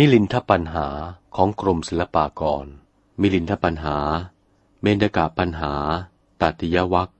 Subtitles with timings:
[0.00, 0.86] มิลินทปัญหา
[1.36, 2.66] ของกรมศิลปากร
[3.20, 3.96] มิลินทปัญหา
[4.82, 5.74] เมนกาปัญหา
[6.40, 7.10] ตัติยวัค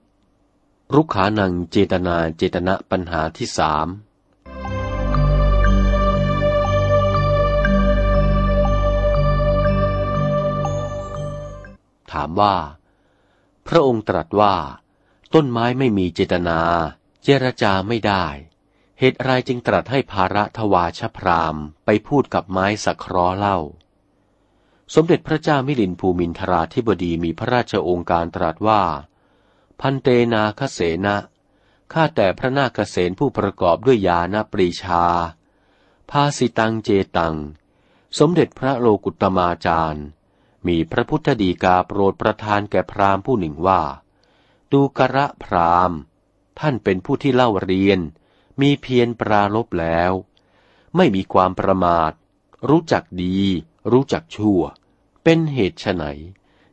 [0.93, 3.87] รุกขานังเจตนาเจตนะปัญหาที่สาม
[12.11, 12.55] ถามว่า
[13.67, 14.55] พระองค์ตรัสว่า
[15.33, 16.59] ต้นไม้ไม่มีเจตนา
[17.23, 18.25] เจรจาไม่ได้
[19.01, 23.57] เหตุไรจึงตรัสให้ภาระทวาชพรามไปพูดกับไม้สักครอเล่า
[24.95, 28.83] สมเด็จพระเจ้ามิลินภูมินทราธิบดีมีพระราชโองการตรัสว่า
[29.81, 31.17] พันเตนาคเสนะ
[31.93, 35.03] ข้าแต่พระนาคเสนผู้ประกอบด้วยยาณปรีชา
[36.09, 37.35] ภาสิตังเจตัง
[38.19, 40.05] สมเด็จพระโลกุตมาจารย์
[40.67, 43.81] มีพระพุทธดีกาโปรดประทานแก่พราหมณ์ผู้หนึ่งว่า
[44.71, 45.97] ดูกระพราหมณ์
[46.59, 48.01] ท่านเป็นผู้ที่เล่าเรียน
[48.61, 50.11] มีเพียรปราลบแล้ว
[50.95, 52.11] ไม่มีความประมาท
[52.69, 53.39] รู้จักดี
[53.91, 54.61] รู้จักชั่ว
[55.23, 56.03] เป็นเหตุไฉน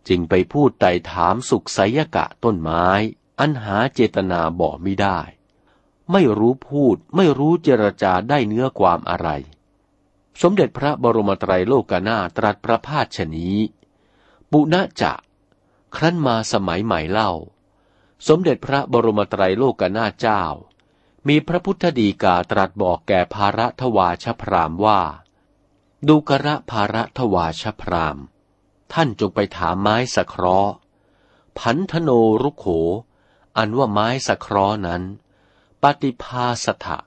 [0.09, 2.87] จึงไปพูดไต่ถามสุขไสยกะต้นไม้
[3.41, 5.21] อันหาเจตนาบอกไม่ได้
[6.13, 9.29] ไม่รู้พูดไม่รู้เจรจาได้เนื้อความอะไร
[10.43, 13.59] สมเด็จพระบรมไตรโลกนาตรัสประพาชนี้
[14.51, 15.13] ปุณะจะ
[15.97, 17.33] ครั้นมาสมัยใหม่เล่า
[18.29, 20.43] สมเด็จพระบรมไตรโลกนาเจ้า
[21.29, 25.01] มีพระพุทธดีกาตรัสบอกแก่ภาระทวาชพรามว่า
[26.09, 28.17] ดูกระภาระทวาชพราม
[28.93, 30.75] ท่านจงไปถามไม้สะเคราะห์
[31.59, 32.11] พันธโน
[32.43, 32.67] รุโข
[33.57, 35.03] อันว่าไม้สะเคราะห์นั้น
[35.83, 36.99] ปฏิภาสถะ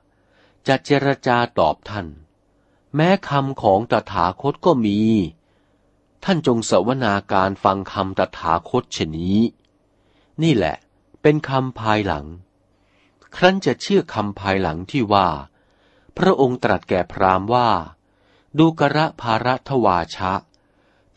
[0.68, 2.08] จะเจรจาตอบท่าน
[2.96, 5.00] แม้คำของตถาคตก็มี
[6.24, 9.38] ท่านจงสวนาการฟังคำตถาคตชนี้
[10.42, 10.76] นี่แหละ
[11.22, 12.26] เป็นคำภายหลัง
[13.36, 15.30] ครั้นจะเชื่อคำภายหลังที่ว่า
[16.18, 17.70] พระองค์ตรัสแก่พราหมณ์ว่า
[18.60, 20.34] ดูกระภาระทวาชะ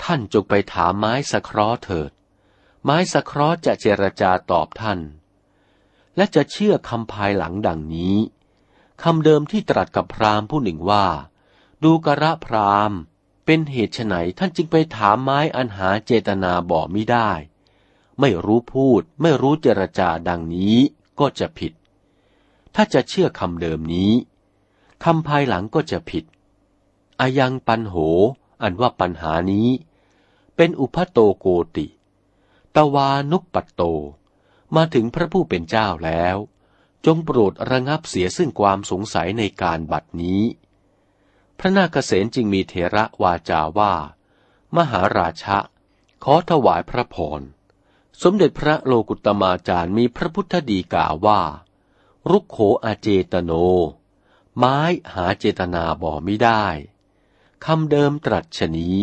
[0.03, 2.11] ท่านจงไปถามไม้สะเคราะห์เถิด
[2.85, 4.99] ไม้สะเคราะห์จะเจรจาตอบท่าน
[6.17, 8.17] และจะเชื่อคำภายหลังดังนี้
[9.03, 11.07] คำเดิมที่ตรัสกับพราหมณ์ผู้หนึ่งว่า
[11.85, 12.99] ดูกระพราหมณ์
[13.45, 17.31] เป็นเหตุไฉนท่านจึงไปถามไม้อันหาเจตนาบอกไม่ได้
[18.21, 20.77] ไม่รู้พูดไม่รู้เจรจาดังนี้
[21.19, 21.73] ก็จะผิด
[22.75, 24.13] ถ้าจะเชื่อคำเดิมนี้
[25.05, 26.25] คำภายหลังก็จะผิด
[27.21, 27.95] อายังปันโห
[28.63, 29.69] อันว่าปัญหานี้
[30.57, 31.47] เป็นอุพโตโก
[31.77, 31.87] ติ
[32.77, 33.83] ตวานุปปัตโต
[34.77, 36.37] มาถึงพระผู้เป็นเจ้าแล้ว
[37.07, 40.43] จงโปรดระงับเสียซึ่งความสงสัยในการบัดนี้
[41.59, 43.93] พระนาคเษนจึงมีเถระวาจาว่า
[44.77, 45.59] มหาราชะ
[46.25, 47.41] ขอถวายพระพร
[48.23, 51.41] สมเด็จพระโลกุตมาจารย์มีพระพุทธดีกาว่า
[52.31, 53.53] รุกโขอาเจตโน
[54.59, 54.79] ไม้
[55.15, 56.65] หาเจตนาบ่ไม่ได้
[57.65, 58.99] คำเดิมตรัสชนี้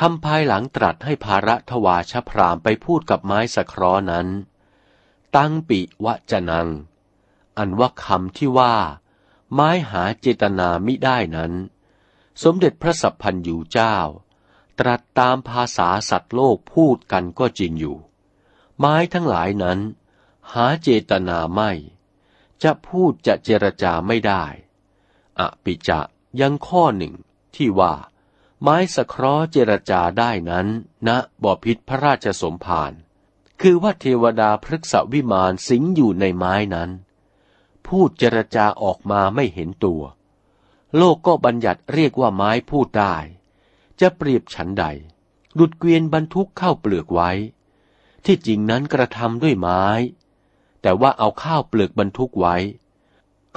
[0.00, 4.28] คำภายหลังตรัสให้ภาระทวาชพรามไปพูดกับไม้สคราะห์นั้น
[5.36, 6.68] ตั้งปิวะจนัง
[7.58, 8.74] อันว่าคำที่ว่า
[9.52, 11.52] ไม้หาเจตนามิได้นั้น
[12.42, 13.96] สมเด็จพระสัพพันยูเจ้า
[14.78, 17.96] ตรัสตามภาษาสัตว์โลกพูดกันก็จริงอยู่
[18.78, 19.78] ไม้ทั้งหลายนั้น
[20.52, 21.70] หาเจตนาไม่
[22.64, 24.44] จะพูดจะเจรจาไม่ได้
[25.38, 26.00] อปิจะ
[26.40, 27.14] ยังข้อหนึ่ง
[27.56, 27.94] ที่ว่า
[28.62, 30.66] ไม้สะเคราะห์เจรจาได้นั้น
[31.06, 32.92] ณนะบ่อพิษพระราชสมภาร
[33.60, 36.90] คือว่าเทวดาพฤกษวิมานสิงอยู่ในไม้นั้น
[37.86, 40.02] พูดเจรจาออกมาไม่เห็นตัว
[40.96, 43.16] โลกก็บัญญัติเรียกว่าไม้พูดได้
[44.00, 44.84] จะเปรียบฉันใด
[45.58, 47.30] ดุดเกวียนบรรทุกเข้าเปลือกไว้
[48.24, 49.84] ที่จริงนั้นกระทำด้วยไม้
[50.86, 52.56] แต่ว่าเอาข้าวเปลือกบรรทุกไว้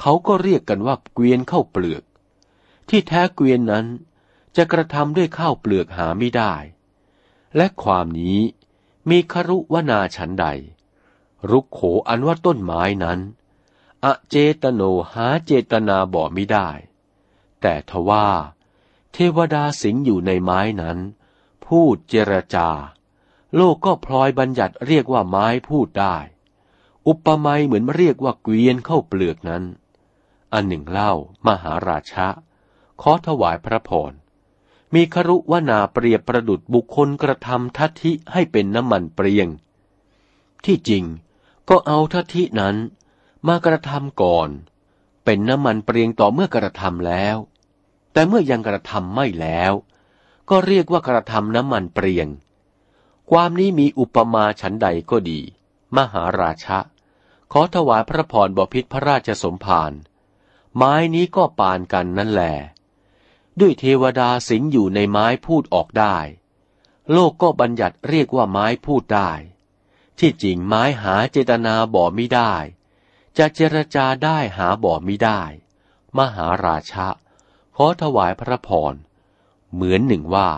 [0.00, 2.02] เขาก็เรียกกันว่าเกวียนข้าวเปลือก
[2.88, 3.86] ที่แท้เกวียนนั้น
[4.56, 6.54] จะกระทำด้วยข้าวเปลือกหาไม่ได้
[7.56, 8.40] และความนี้
[9.10, 10.46] มีครุวนาฉันใด
[11.50, 13.20] รุกโขอันว่าต้นไม้นั้น
[14.04, 14.82] อเจตโน
[15.12, 16.68] หาเจตนาบ่ไม่ได้
[17.60, 18.28] แต่ทว่า
[19.12, 20.98] เทวดาสิงอยู่ในไม้นั้น
[21.66, 22.68] พูดเจรจา
[23.56, 26.16] โลกก็พลอยบัญญัติเรียกว่าไม้พูดได้
[27.08, 29.64] อุปมาเหมือนเรียกว่าเกวียนเข้าเปลือกนั้น
[30.52, 31.12] อันหนึ่งเล่า
[31.46, 32.28] มหาราชะ
[33.00, 34.12] ขอถวายพระพร
[34.94, 39.48] มีครุวนาเปรียบประดุดบุคคลกระทำทัตทิให้เป็นน้ำมันเปรียง
[40.64, 41.04] ที่จริง
[41.68, 42.76] ก็เอาทัตทินั้น
[43.48, 44.48] มากระทำก่อน
[45.24, 47.36] เป็นน้ำมันเปรียงต่อเมื่อกระทำแล้ว
[48.12, 49.72] แต่เมื่อยังกระทำไม่แล้ว
[50.50, 52.28] ก็เรียกว่ากระทำน้ำมันเปรียง
[53.30, 55.40] ความนี้มีอุปมาฉันใดก็ดี
[55.96, 56.78] มหาราชะ
[57.52, 59.92] ขอถวายพระพรบพิษพระราชสมภาร
[60.76, 62.54] ไม้นี้ก็ปานกันนั่นแหละ
[63.60, 66.16] ด้วยเทวดาสิงอยู่ในไม้พูดออกได้
[67.12, 69.30] โลกก็บัญญัติเรียกว่าไม้พูดได้
[70.18, 72.54] ที่จริงไม้หาเจตนาบ่ม่ได้
[73.38, 75.42] จะเจรจาได้หาบ่ม่ได้
[76.18, 77.08] มหาราชะ
[77.76, 78.94] ขอถวายพระพร
[79.72, 80.50] เหมือนหนึ่งว่า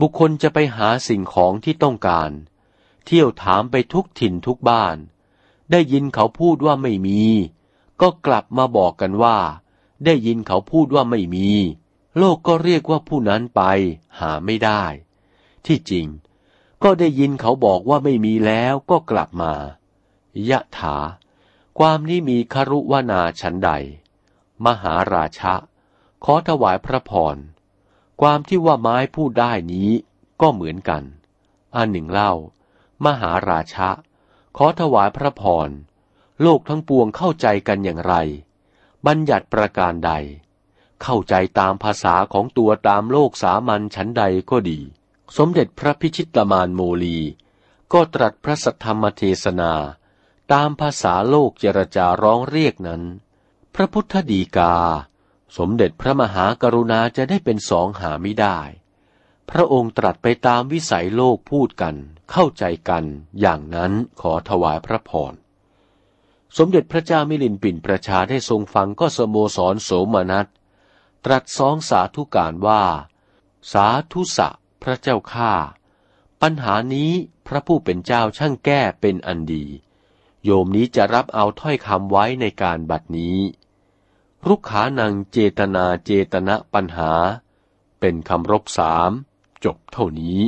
[0.00, 2.30] บุคคลจะไปหาสิ่งของที่ต้องการ
[3.04, 4.96] เที่ยวถามไปทุกถิ่นทุกบ้าน
[5.70, 7.20] ได้ยินเขาพูดว่าไม่มี
[8.00, 9.38] ก็กลับมาบอกกันว่า
[10.04, 11.48] ได้ยินเขาพูดว่าไม่มี
[12.18, 13.62] โลกก็เรียกว่าผู้นั้นไป
[14.18, 14.82] หาไม่ได้
[15.66, 16.06] ที่จริง
[16.82, 19.52] ก็ได้ยินเขาบอกว่าไม่มีแล้วก็กลับมา
[20.50, 20.96] ยะถา
[21.78, 23.70] ความนี้มีครุวนาฉันใด
[24.64, 25.54] มหาราชะ
[26.24, 27.36] ขอถวายพระพร
[28.20, 29.90] ความที่ว่าไม้พูดได้นี้
[30.40, 31.02] ก็เหมือนกัน
[31.76, 32.32] อันหนึ่งเล่า
[33.04, 33.90] มหาราชะ
[34.56, 35.70] ขอถวายพระพร
[36.42, 38.14] โลกทั้งปวงเข้าใจกันอย่างไร
[39.06, 40.12] บัญญัติประการใด
[41.02, 44.80] เข้าใจตามภาษาของตัวตามโลกสามัญชั้นใดก็ดี
[45.36, 47.18] สมเด็จพระพิชิตมานโมลี
[47.92, 49.72] ก็ตรัสพระสัทธรรมเทศนา
[50.52, 53.02] ตามภาษาโลกเจรจาร้องเรียกนั้น
[53.74, 54.74] พระพุทธดีกา
[55.58, 58.58] สมเด็จพระมหากรุณาจะได้เป็นสองหาไม่ได้
[59.50, 61.94] พระองค์ตรัสไปตามวิสัยโลกพูดกัน
[62.30, 63.04] เข้าใจกัน
[63.40, 65.32] อย่างนั้นขอถวายพระพร
[66.56, 70.46] สมเด็จพระเจ้ามิลินปินประชาได้ทรงฟังก็สโมสรโสมนัส
[71.24, 72.82] ตรัสสองสาธุการว่า
[73.72, 74.48] สาธุสะ
[74.82, 75.52] พระเจ้าข้า
[76.42, 77.12] ปัญหานี้
[77.46, 79.64] พระผู้เป็นเจ้าช่างแก้เป็นอันดี
[80.44, 83.38] โยมนี้จะรับเอาถ้อยคำไว้ในการบัดนี้
[84.46, 87.12] รุกขานังเจตนาเจตนะปัญหา
[88.00, 89.10] เป็นคำรบสาม
[89.64, 90.38] จบเท่านี้